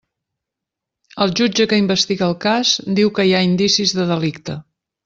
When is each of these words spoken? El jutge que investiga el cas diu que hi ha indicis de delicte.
El 1.25 1.35
jutge 1.41 1.67
que 1.75 1.79
investiga 1.83 2.27
el 2.31 2.35
cas 2.49 2.75
diu 3.03 3.13
que 3.21 3.29
hi 3.31 3.37
ha 3.43 3.47
indicis 3.53 3.97
de 4.01 4.11
delicte. 4.17 4.63